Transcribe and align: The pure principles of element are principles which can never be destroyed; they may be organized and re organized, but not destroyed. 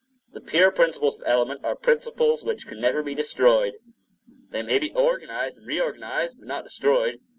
The 0.33 0.41
pure 0.41 0.71
principles 0.71 1.19
of 1.19 1.27
element 1.27 1.63
are 1.63 1.75
principles 1.75 2.43
which 2.43 2.65
can 2.65 2.81
never 2.81 3.03
be 3.03 3.13
destroyed; 3.13 3.75
they 4.49 4.63
may 4.63 4.79
be 4.79 4.91
organized 4.93 5.59
and 5.59 5.67
re 5.67 5.79
organized, 5.79 6.39
but 6.39 6.47
not 6.47 6.63
destroyed. 6.63 7.19